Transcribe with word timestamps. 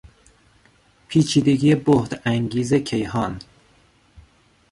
پیچیدگی 1.07 1.75
بهت 1.75 2.21
انگیز 2.25 2.73
کیهان 2.73 3.39